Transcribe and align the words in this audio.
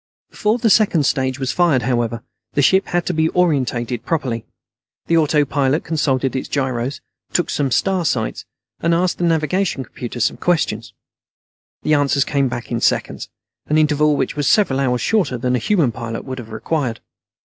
Before 0.31 0.57
the 0.57 0.71
second 0.71 1.05
stage 1.05 1.37
was 1.39 1.51
fired, 1.51 1.83
however, 1.83 2.23
the 2.53 2.63
ship 2.63 2.87
had 2.87 3.05
to 3.05 3.13
be 3.13 3.29
oriented 3.29 4.03
properly. 4.03 4.47
The 5.05 5.15
autopilot 5.17 5.83
consulted 5.83 6.35
its 6.35 6.47
gyros, 6.49 7.01
took 7.33 7.51
some 7.51 7.69
star 7.69 8.03
sights, 8.03 8.43
and 8.79 8.95
asked 8.95 9.19
the 9.19 9.23
navigation 9.25 9.83
computer 9.83 10.19
some 10.19 10.37
questions. 10.37 10.93
The 11.83 11.93
answers 11.93 12.25
came 12.25 12.47
back 12.49 12.71
in 12.71 12.81
seconds, 12.81 13.29
an 13.67 13.77
interval 13.77 14.15
which 14.17 14.35
was 14.35 14.47
several 14.47 14.79
hours 14.79 15.01
shorter 15.01 15.37
than 15.37 15.55
a 15.55 15.59
human 15.59 15.91
pilot 15.91 16.25
would 16.25 16.39
have 16.39 16.49
required. 16.51 16.99